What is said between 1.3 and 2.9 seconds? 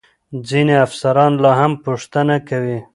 لا هم پوښتنه کوي.